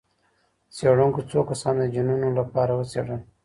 [0.75, 3.21] څېړونکو څو کسان د جینونو لپاره وڅېړل.